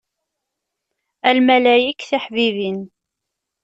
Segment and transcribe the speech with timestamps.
[1.27, 2.79] A lmalayek tiḥbibin.